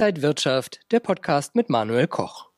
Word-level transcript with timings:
Inside 0.00 0.22
Wirtschaft, 0.22 0.80
der 0.92 1.00
Podcast 1.00 1.54
mit 1.54 1.68
Manuel 1.68 2.06
Koch. 2.06 2.48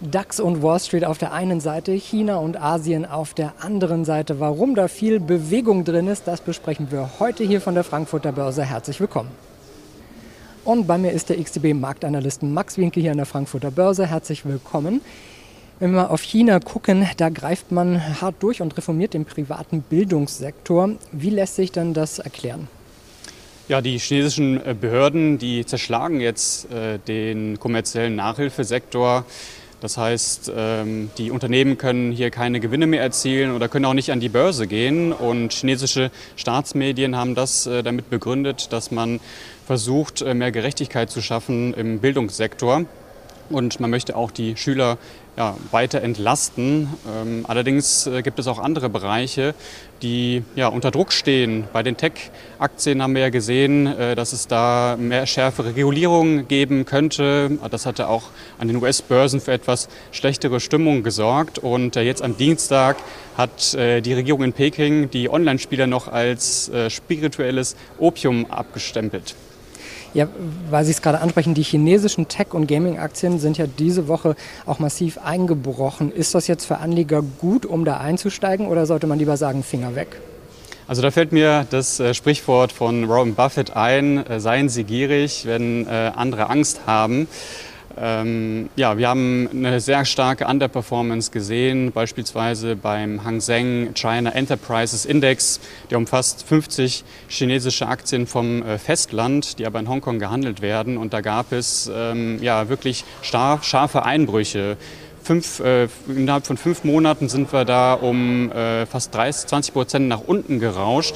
DAX 0.00 0.40
und 0.40 0.62
Wall 0.62 0.80
Street 0.80 1.04
auf 1.04 1.18
der 1.18 1.34
einen 1.34 1.60
Seite, 1.60 1.92
China 1.92 2.36
und 2.36 2.58
Asien 2.58 3.04
auf 3.04 3.34
der 3.34 3.52
anderen 3.60 4.06
Seite. 4.06 4.40
Warum 4.40 4.74
da 4.74 4.88
viel 4.88 5.20
Bewegung 5.20 5.84
drin 5.84 6.06
ist, 6.06 6.26
das 6.26 6.40
besprechen 6.40 6.90
wir 6.90 7.20
heute 7.20 7.44
hier 7.44 7.60
von 7.60 7.74
der 7.74 7.84
Frankfurter 7.84 8.32
Börse. 8.32 8.64
Herzlich 8.64 8.98
willkommen. 8.98 9.28
Und 10.64 10.86
bei 10.86 10.96
mir 10.96 11.12
ist 11.12 11.28
der 11.28 11.36
XTB-Marktanalyst 11.36 12.42
Max 12.42 12.78
Winke 12.78 13.00
hier 13.00 13.10
an 13.10 13.18
der 13.18 13.26
Frankfurter 13.26 13.70
Börse. 13.70 14.06
Herzlich 14.06 14.46
willkommen. 14.46 15.02
Wenn 15.80 15.92
wir 15.92 16.10
auf 16.10 16.22
China 16.22 16.60
gucken, 16.60 17.06
da 17.18 17.28
greift 17.28 17.72
man 17.72 18.22
hart 18.22 18.36
durch 18.42 18.62
und 18.62 18.74
reformiert 18.78 19.12
den 19.12 19.26
privaten 19.26 19.82
Bildungssektor. 19.82 20.92
Wie 21.12 21.28
lässt 21.28 21.56
sich 21.56 21.72
denn 21.72 21.92
das 21.92 22.20
erklären? 22.20 22.68
Ja, 23.72 23.80
die 23.80 23.98
chinesischen 23.98 24.58
äh, 24.66 24.74
Behörden, 24.78 25.38
die 25.38 25.64
zerschlagen 25.64 26.20
jetzt 26.20 26.70
äh, 26.70 26.98
den 27.08 27.58
kommerziellen 27.58 28.14
Nachhilfesektor. 28.16 29.24
Das 29.80 29.96
heißt, 29.96 30.52
ähm, 30.54 31.08
die 31.16 31.30
Unternehmen 31.30 31.78
können 31.78 32.12
hier 32.12 32.30
keine 32.30 32.60
Gewinne 32.60 32.86
mehr 32.86 33.00
erzielen 33.00 33.50
oder 33.50 33.70
können 33.70 33.86
auch 33.86 33.94
nicht 33.94 34.12
an 34.12 34.20
die 34.20 34.28
Börse 34.28 34.66
gehen. 34.66 35.10
Und 35.10 35.54
chinesische 35.54 36.10
Staatsmedien 36.36 37.16
haben 37.16 37.34
das 37.34 37.66
äh, 37.66 37.82
damit 37.82 38.10
begründet, 38.10 38.74
dass 38.74 38.90
man 38.90 39.20
versucht, 39.66 40.20
äh, 40.20 40.34
mehr 40.34 40.52
Gerechtigkeit 40.52 41.08
zu 41.08 41.22
schaffen 41.22 41.72
im 41.72 42.00
Bildungssektor. 42.00 42.84
Und 43.54 43.80
man 43.80 43.90
möchte 43.90 44.16
auch 44.16 44.30
die 44.30 44.56
Schüler 44.56 44.98
ja, 45.36 45.56
weiter 45.70 46.02
entlasten. 46.02 46.88
Ähm, 47.08 47.44
allerdings 47.48 48.06
äh, 48.06 48.22
gibt 48.22 48.38
es 48.38 48.46
auch 48.46 48.58
andere 48.58 48.90
Bereiche, 48.90 49.54
die 50.02 50.42
ja, 50.56 50.68
unter 50.68 50.90
Druck 50.90 51.12
stehen. 51.12 51.64
Bei 51.72 51.82
den 51.82 51.96
Tech-Aktien 51.96 53.02
haben 53.02 53.14
wir 53.14 53.22
ja 53.22 53.30
gesehen, 53.30 53.86
äh, 53.86 54.14
dass 54.14 54.32
es 54.32 54.46
da 54.46 54.96
mehr 54.98 55.26
schärfere 55.26 55.74
Regulierungen 55.74 56.48
geben 56.48 56.84
könnte. 56.84 57.58
Das 57.70 57.86
hatte 57.86 58.08
auch 58.08 58.24
an 58.58 58.68
den 58.68 58.76
US-Börsen 58.76 59.40
für 59.40 59.52
etwas 59.52 59.88
schlechtere 60.10 60.60
Stimmung 60.60 61.02
gesorgt. 61.02 61.58
Und 61.58 61.96
äh, 61.96 62.02
jetzt 62.02 62.22
am 62.22 62.36
Dienstag 62.36 62.98
hat 63.36 63.74
äh, 63.74 64.02
die 64.02 64.12
Regierung 64.12 64.42
in 64.42 64.52
Peking 64.52 65.08
die 65.08 65.30
Online-Spieler 65.30 65.86
noch 65.86 66.08
als 66.08 66.68
äh, 66.68 66.90
spirituelles 66.90 67.74
Opium 67.98 68.50
abgestempelt. 68.50 69.34
Ja, 70.14 70.28
weil 70.68 70.84
Sie 70.84 70.90
es 70.90 71.00
gerade 71.00 71.20
ansprechen, 71.20 71.54
die 71.54 71.62
chinesischen 71.62 72.28
Tech- 72.28 72.52
und 72.52 72.66
Gaming-Aktien 72.66 73.38
sind 73.38 73.56
ja 73.56 73.66
diese 73.66 74.08
Woche 74.08 74.36
auch 74.66 74.78
massiv 74.78 75.18
eingebrochen. 75.18 76.12
Ist 76.12 76.34
das 76.34 76.46
jetzt 76.48 76.66
für 76.66 76.78
Anleger 76.78 77.22
gut, 77.38 77.64
um 77.64 77.84
da 77.84 77.96
einzusteigen 77.96 78.66
oder 78.66 78.84
sollte 78.84 79.06
man 79.06 79.18
lieber 79.18 79.38
sagen, 79.38 79.62
Finger 79.62 79.94
weg? 79.94 80.20
Also 80.86 81.00
da 81.00 81.10
fällt 81.10 81.32
mir 81.32 81.66
das 81.70 82.00
äh, 82.00 82.12
Sprichwort 82.12 82.72
von 82.72 83.08
Warren 83.08 83.34
Buffett 83.34 83.74
ein, 83.74 84.26
äh, 84.26 84.40
seien 84.40 84.68
Sie 84.68 84.84
gierig, 84.84 85.46
wenn 85.46 85.86
äh, 85.86 86.12
andere 86.14 86.50
Angst 86.50 86.80
haben. 86.86 87.28
Ähm, 87.98 88.70
ja, 88.76 88.96
wir 88.96 89.08
haben 89.08 89.48
eine 89.52 89.80
sehr 89.80 90.04
starke 90.04 90.46
Underperformance 90.46 91.30
gesehen, 91.30 91.92
beispielsweise 91.92 92.76
beim 92.76 93.24
Hang 93.24 93.40
Seng 93.40 93.94
China 93.94 94.30
Enterprises 94.30 95.04
Index. 95.04 95.60
Der 95.90 95.98
umfasst 95.98 96.44
50 96.44 97.04
chinesische 97.28 97.86
Aktien 97.86 98.26
vom 98.26 98.62
äh, 98.62 98.78
Festland, 98.78 99.58
die 99.58 99.66
aber 99.66 99.80
in 99.80 99.88
Hongkong 99.88 100.18
gehandelt 100.18 100.62
werden. 100.62 100.96
Und 100.96 101.12
da 101.12 101.20
gab 101.20 101.52
es 101.52 101.90
ähm, 101.94 102.38
ja, 102.42 102.68
wirklich 102.68 103.04
scharfe 103.22 104.04
Einbrüche. 104.04 104.76
Fünf, 105.22 105.60
äh, 105.60 105.86
innerhalb 106.08 106.48
von 106.48 106.56
fünf 106.56 106.82
Monaten 106.82 107.28
sind 107.28 107.52
wir 107.52 107.64
da 107.64 107.94
um 107.94 108.50
äh, 108.50 108.86
fast 108.86 109.14
30, 109.14 109.46
20 109.46 109.72
Prozent 109.72 110.08
nach 110.08 110.22
unten 110.26 110.58
gerauscht 110.58 111.14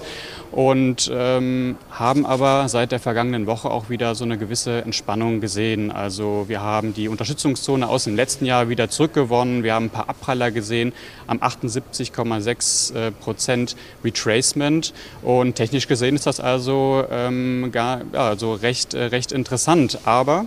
und 0.52 1.10
ähm, 1.12 1.76
haben 1.90 2.24
aber 2.24 2.68
seit 2.68 2.92
der 2.92 3.00
vergangenen 3.00 3.48
Woche 3.48 3.68
auch 3.68 3.90
wieder 3.90 4.14
so 4.14 4.24
eine 4.24 4.38
gewisse 4.38 4.82
Entspannung 4.82 5.40
gesehen. 5.40 5.90
Also 5.90 6.44
wir 6.46 6.60
haben 6.60 6.94
die 6.94 7.08
Unterstützungszone 7.08 7.88
aus 7.88 8.04
dem 8.04 8.14
letzten 8.14 8.44
Jahr 8.44 8.68
wieder 8.68 8.88
zurückgewonnen. 8.88 9.64
Wir 9.64 9.74
haben 9.74 9.86
ein 9.86 9.90
paar 9.90 10.08
Abpraller 10.08 10.52
gesehen 10.52 10.92
am 11.26 11.38
78,6 11.38 12.94
äh, 12.94 13.10
Prozent 13.10 13.74
Retracement 14.04 14.94
und 15.22 15.56
technisch 15.56 15.88
gesehen 15.88 16.14
ist 16.14 16.26
das 16.26 16.38
also 16.38 17.04
ähm, 17.10 17.70
gar, 17.72 18.02
ja, 18.12 18.28
also 18.28 18.54
recht, 18.54 18.94
äh, 18.94 19.06
recht 19.06 19.32
interessant. 19.32 19.98
Aber 20.04 20.46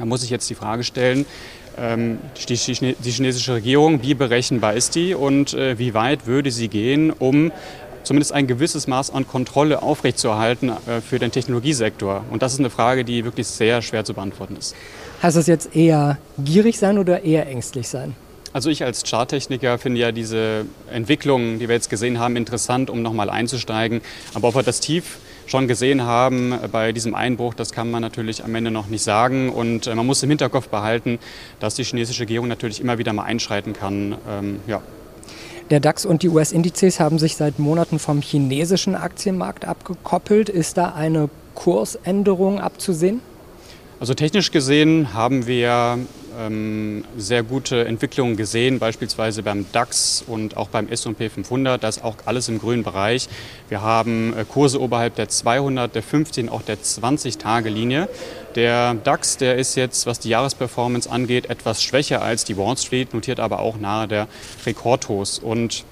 da 0.00 0.06
muss 0.06 0.24
ich 0.24 0.30
jetzt 0.30 0.48
die 0.50 0.54
Frage 0.54 0.82
stellen, 0.82 1.26
die, 1.80 2.94
die, 3.04 3.10
chinesische 3.10 3.54
Regierung, 3.54 4.02
wie 4.02 4.14
berechenbar 4.14 4.74
ist 4.74 4.94
die 4.94 5.14
und 5.14 5.54
äh, 5.54 5.78
wie 5.78 5.94
weit 5.94 6.26
würde 6.26 6.50
sie 6.50 6.68
gehen, 6.68 7.10
um 7.10 7.52
zumindest 8.02 8.32
ein 8.32 8.46
gewisses 8.46 8.86
Maß 8.86 9.10
an 9.10 9.26
Kontrolle 9.26 9.82
aufrechtzuerhalten 9.82 10.70
äh, 10.70 11.00
für 11.00 11.18
den 11.18 11.32
Technologiesektor? 11.32 12.24
Und 12.30 12.42
das 12.42 12.52
ist 12.52 12.58
eine 12.58 12.70
Frage, 12.70 13.04
die 13.04 13.24
wirklich 13.24 13.46
sehr 13.46 13.82
schwer 13.82 14.04
zu 14.04 14.14
beantworten 14.14 14.56
ist. 14.56 14.74
Heißt 15.22 15.36
das 15.36 15.46
jetzt 15.46 15.74
eher 15.74 16.18
gierig 16.38 16.78
sein 16.78 16.98
oder 16.98 17.22
eher 17.22 17.46
ängstlich 17.46 17.88
sein? 17.88 18.14
Also 18.52 18.68
ich 18.68 18.82
als 18.82 19.04
Charttechniker 19.04 19.78
finde 19.78 20.00
ja 20.00 20.10
diese 20.10 20.66
Entwicklungen, 20.92 21.60
die 21.60 21.68
wir 21.68 21.76
jetzt 21.76 21.88
gesehen 21.88 22.18
haben, 22.18 22.34
interessant, 22.36 22.90
um 22.90 23.00
nochmal 23.00 23.30
einzusteigen. 23.30 24.00
Aber 24.34 24.48
ob 24.48 24.56
wir 24.56 24.62
das 24.62 24.80
tief 24.80 25.18
schon 25.50 25.66
gesehen 25.68 26.02
haben 26.04 26.54
bei 26.70 26.92
diesem 26.92 27.14
Einbruch, 27.14 27.54
das 27.54 27.72
kann 27.72 27.90
man 27.90 28.02
natürlich 28.02 28.44
am 28.44 28.54
Ende 28.54 28.70
noch 28.70 28.86
nicht 28.86 29.02
sagen. 29.02 29.50
Und 29.50 29.86
äh, 29.86 29.94
man 29.94 30.06
muss 30.06 30.22
im 30.22 30.28
Hinterkopf 30.30 30.68
behalten, 30.68 31.18
dass 31.58 31.74
die 31.74 31.84
chinesische 31.84 32.22
Regierung 32.22 32.48
natürlich 32.48 32.80
immer 32.80 32.98
wieder 32.98 33.12
mal 33.12 33.24
einschreiten 33.24 33.72
kann. 33.72 34.16
Ähm, 34.28 34.60
ja. 34.66 34.80
Der 35.70 35.80
DAX 35.80 36.04
und 36.04 36.22
die 36.22 36.28
US-Indizes 36.28 36.98
haben 36.98 37.18
sich 37.18 37.36
seit 37.36 37.58
Monaten 37.58 37.98
vom 37.98 38.22
chinesischen 38.22 38.94
Aktienmarkt 38.94 39.64
abgekoppelt. 39.64 40.48
Ist 40.48 40.76
da 40.76 40.94
eine 40.94 41.28
Kursänderung 41.54 42.60
abzusehen? 42.60 43.20
Also 44.00 44.14
technisch 44.14 44.50
gesehen 44.50 45.12
haben 45.14 45.46
wir 45.46 45.98
ähm, 46.40 47.04
sehr 47.16 47.42
gute 47.42 47.84
Entwicklungen 47.84 48.36
gesehen, 48.36 48.78
beispielsweise 48.78 49.42
beim 49.42 49.66
DAX 49.72 50.24
und 50.26 50.56
auch 50.56 50.68
beim 50.68 50.88
S&P 50.88 51.28
500. 51.28 51.82
Das 51.82 51.98
ist 51.98 52.04
auch 52.04 52.16
alles 52.24 52.48
im 52.48 52.58
grünen 52.58 52.82
Bereich. 52.82 53.28
Wir 53.68 53.82
haben 53.82 54.34
äh, 54.36 54.44
Kurse 54.44 54.80
oberhalb 54.80 55.14
der 55.16 55.28
200, 55.28 55.94
der 55.94 56.02
15, 56.02 56.48
auch 56.48 56.62
der 56.62 56.78
20-Tage-Linie. 56.78 58.08
Der 58.54 58.94
DAX, 58.94 59.36
der 59.36 59.56
ist 59.56 59.74
jetzt, 59.74 60.06
was 60.06 60.18
die 60.18 60.30
Jahresperformance 60.30 61.10
angeht, 61.10 61.50
etwas 61.50 61.82
schwächer 61.82 62.22
als 62.22 62.44
die 62.44 62.56
Wall 62.56 62.76
Street, 62.76 63.14
notiert 63.14 63.40
aber 63.40 63.60
auch 63.60 63.76
nahe 63.76 64.08
der 64.08 64.28
Rekordhochs. 64.66 65.38
Und 65.38 65.84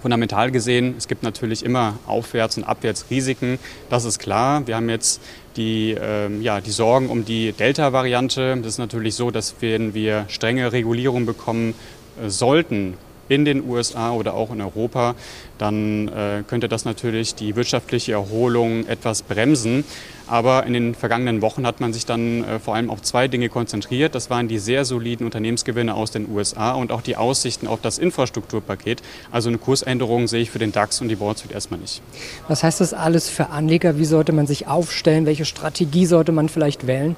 Fundamental 0.00 0.50
gesehen, 0.50 0.94
es 0.96 1.08
gibt 1.08 1.22
natürlich 1.22 1.64
immer 1.64 1.98
Aufwärts- 2.06 2.56
und 2.56 2.64
Abwärtsrisiken, 2.64 3.58
das 3.88 4.04
ist 4.04 4.18
klar. 4.18 4.66
Wir 4.66 4.76
haben 4.76 4.88
jetzt 4.88 5.20
die, 5.56 5.96
ähm, 6.00 6.42
ja, 6.42 6.60
die 6.60 6.70
Sorgen 6.70 7.08
um 7.08 7.24
die 7.24 7.52
Delta-Variante. 7.52 8.56
Das 8.58 8.74
ist 8.74 8.78
natürlich 8.78 9.14
so, 9.14 9.30
dass 9.30 9.56
wenn 9.60 9.94
wir 9.94 10.24
strenge 10.28 10.72
Regulierung 10.72 11.26
bekommen 11.26 11.74
äh, 12.22 12.28
sollten, 12.28 12.94
in 13.30 13.44
den 13.44 13.66
USA 13.66 14.10
oder 14.10 14.34
auch 14.34 14.50
in 14.52 14.60
Europa, 14.60 15.14
dann 15.56 16.08
äh, 16.08 16.42
könnte 16.46 16.68
das 16.68 16.84
natürlich 16.84 17.36
die 17.36 17.54
wirtschaftliche 17.54 18.12
Erholung 18.12 18.86
etwas 18.88 19.22
bremsen. 19.22 19.84
Aber 20.26 20.66
in 20.66 20.72
den 20.72 20.94
vergangenen 20.94 21.40
Wochen 21.40 21.66
hat 21.66 21.80
man 21.80 21.92
sich 21.92 22.06
dann 22.06 22.44
äh, 22.44 22.58
vor 22.58 22.74
allem 22.74 22.90
auf 22.90 23.02
zwei 23.02 23.28
Dinge 23.28 23.48
konzentriert. 23.48 24.14
Das 24.14 24.30
waren 24.30 24.48
die 24.48 24.58
sehr 24.58 24.84
soliden 24.84 25.24
Unternehmensgewinne 25.24 25.94
aus 25.94 26.10
den 26.10 26.28
USA 26.28 26.72
und 26.72 26.90
auch 26.90 27.02
die 27.02 27.16
Aussichten 27.16 27.68
auf 27.68 27.80
das 27.80 27.98
Infrastrukturpaket. 27.98 29.00
Also 29.30 29.48
eine 29.48 29.58
Kursänderung 29.58 30.26
sehe 30.26 30.42
ich 30.42 30.50
für 30.50 30.58
den 30.58 30.72
DAX 30.72 31.00
und 31.00 31.08
die 31.08 31.20
Wall 31.20 31.36
Street 31.36 31.52
erstmal 31.52 31.80
nicht. 31.80 32.02
Was 32.48 32.64
heißt 32.64 32.80
das 32.80 32.94
alles 32.94 33.28
für 33.28 33.50
Anleger? 33.50 33.98
Wie 33.98 34.04
sollte 34.04 34.32
man 34.32 34.48
sich 34.48 34.66
aufstellen? 34.66 35.24
Welche 35.24 35.44
Strategie 35.44 36.06
sollte 36.06 36.32
man 36.32 36.48
vielleicht 36.48 36.88
wählen? 36.88 37.14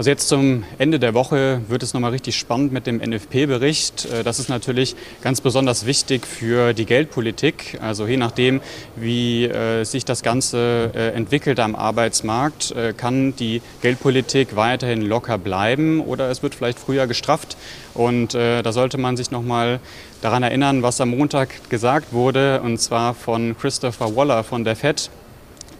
Also 0.00 0.08
jetzt 0.08 0.30
zum 0.30 0.64
Ende 0.78 0.98
der 0.98 1.12
Woche 1.12 1.60
wird 1.68 1.82
es 1.82 1.92
nochmal 1.92 2.12
richtig 2.12 2.38
spannend 2.38 2.72
mit 2.72 2.86
dem 2.86 3.02
NFP-Bericht. 3.06 4.06
Äh, 4.06 4.24
das 4.24 4.38
ist 4.38 4.48
natürlich 4.48 4.96
ganz 5.20 5.42
besonders 5.42 5.84
wichtig 5.84 6.26
für 6.26 6.72
die 6.72 6.86
Geldpolitik. 6.86 7.78
Also 7.82 8.06
je 8.06 8.16
nachdem, 8.16 8.62
wie 8.96 9.44
äh, 9.44 9.84
sich 9.84 10.06
das 10.06 10.22
Ganze 10.22 10.90
äh, 10.94 11.08
entwickelt 11.10 11.60
am 11.60 11.76
Arbeitsmarkt, 11.76 12.74
kann 12.96 13.36
die 13.36 13.60
Geldpolitik 13.82 14.56
weiterhin 14.56 15.02
locker 15.02 15.36
bleiben 15.36 16.00
oder 16.00 16.30
es 16.30 16.42
wird 16.42 16.54
vielleicht 16.54 16.78
früher 16.78 17.06
gestrafft. 17.06 17.58
Und 17.92 18.32
da 18.34 18.72
sollte 18.72 18.96
man 18.96 19.16
sich 19.16 19.30
nochmal 19.30 19.80
daran 20.22 20.42
erinnern, 20.42 20.82
was 20.82 21.00
am 21.00 21.10
Montag 21.10 21.68
gesagt 21.68 22.12
wurde, 22.12 22.62
und 22.62 22.78
zwar 22.78 23.14
von 23.14 23.56
Christopher 23.58 24.16
Waller 24.16 24.44
von 24.44 24.64
der 24.64 24.76
FED. 24.76 25.10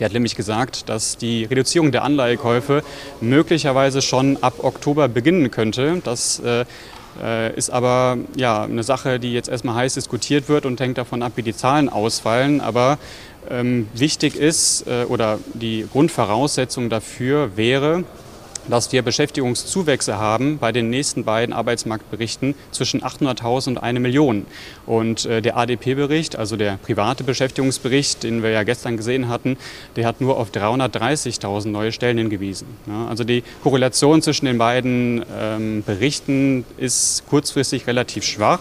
Der 0.00 0.06
hat 0.06 0.14
nämlich 0.14 0.35
gesagt, 0.35 0.88
dass 0.88 1.19
die 1.19 1.44
Reduzierung 1.44 1.93
der 1.93 2.05
Anleihekäufe 2.05 2.82
möglicherweise 3.20 4.00
schon 4.00 4.38
ab 4.43 4.55
Oktober 4.64 5.08
beginnen 5.08 5.50
könnte. 5.50 6.00
Das 6.02 6.41
äh, 6.41 7.55
ist 7.55 7.70
aber 7.70 8.17
ja, 8.35 8.64
eine 8.64 8.82
Sache, 8.82 9.20
die 9.20 9.35
jetzt 9.35 9.50
erstmal 9.50 9.75
heiß 9.75 9.94
diskutiert 9.94 10.49
wird 10.49 10.64
und 10.64 10.81
hängt 10.81 10.97
davon 10.97 11.23
ab, 11.23 11.32
wie 11.37 11.43
die 11.43 11.55
Zahlen 11.55 11.91
ausfallen. 11.91 12.62
Aber 12.62 12.99
ähm, 13.50 13.88
wichtig 13.94 14.37
ist 14.37 14.87
äh, 14.87 15.05
oder 15.05 15.38
die 15.52 15.87
Grundvoraussetzung 15.93 16.88
dafür 16.88 17.56
wäre, 17.56 18.05
dass 18.69 18.93
wir 18.93 19.03
Beschäftigungszuwächse 19.03 20.19
haben 20.19 20.59
bei 20.59 20.73
den 20.73 20.91
nächsten 20.91 21.25
beiden 21.25 21.53
Arbeitsmarktberichten 21.53 22.55
zwischen 22.71 23.03
800.000 23.03 23.69
und 23.69 23.79
1 23.79 24.01
Million. 24.01 24.47
Und 24.87 25.27
äh, 25.27 25.43
der 25.43 25.57
ADP-Bericht, 25.57 26.37
also 26.37 26.57
der 26.57 26.77
private 26.77 27.25
Beschäftigungsbericht, 27.25 28.23
den 28.23 28.43
wir 28.43 28.51
ja 28.51 28.62
gestern 28.62 28.97
gesehen 28.97 29.29
hatten, 29.29 29.57
der 29.97 30.07
hat 30.07 30.21
nur 30.21 30.37
auf 30.37 30.51
330.000 30.51 31.69
neue 31.69 31.93
Stellen 31.93 32.19
hingewiesen. 32.19 32.67
Also 33.09 33.25
die 33.25 33.43
Korrelation 33.62 34.23
zwischen 34.23 34.47
den 34.47 34.59
beiden 34.59 35.25
ähm, 35.39 35.83
Berichten 35.85 36.65
ist 36.77 37.25
kurzfristig 37.29 37.87
relativ 37.87 38.25
schwach. 38.25 38.61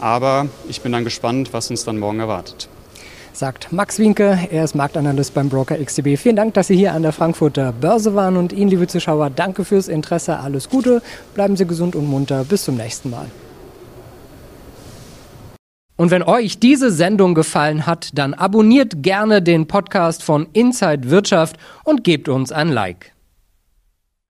Aber 0.00 0.48
ich 0.68 0.82
bin 0.82 0.92
dann 0.92 1.04
gespannt, 1.04 1.52
was 1.52 1.70
uns 1.70 1.84
dann 1.84 1.98
morgen 1.98 2.20
erwartet 2.20 2.68
sagt 3.38 3.72
Max 3.72 3.98
Winke. 3.98 4.38
Er 4.50 4.64
ist 4.64 4.74
Marktanalyst 4.74 5.34
beim 5.34 5.48
Broker 5.48 5.76
XTB. 5.76 6.16
Vielen 6.18 6.36
Dank, 6.36 6.54
dass 6.54 6.68
Sie 6.68 6.76
hier 6.76 6.92
an 6.92 7.02
der 7.02 7.12
Frankfurter 7.12 7.72
Börse 7.72 8.14
waren 8.14 8.36
und 8.36 8.52
Ihnen, 8.52 8.70
liebe 8.70 8.86
Zuschauer, 8.86 9.30
danke 9.30 9.64
fürs 9.64 9.88
Interesse. 9.88 10.38
Alles 10.38 10.68
Gute, 10.68 11.02
bleiben 11.34 11.56
Sie 11.56 11.66
gesund 11.66 11.96
und 11.96 12.06
munter. 12.06 12.44
Bis 12.44 12.64
zum 12.64 12.76
nächsten 12.76 13.10
Mal. 13.10 13.26
Und 15.96 16.10
wenn 16.10 16.22
euch 16.22 16.58
diese 16.58 16.90
Sendung 16.90 17.34
gefallen 17.34 17.86
hat, 17.86 18.10
dann 18.14 18.34
abonniert 18.34 19.02
gerne 19.02 19.40
den 19.40 19.66
Podcast 19.66 20.22
von 20.22 20.46
Inside 20.52 21.10
Wirtschaft 21.10 21.56
und 21.84 22.04
gebt 22.04 22.28
uns 22.28 22.52
ein 22.52 22.68
Like. 22.68 23.15